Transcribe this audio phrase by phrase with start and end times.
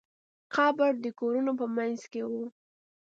[0.55, 2.33] قبر د کورونو په منځ کې و.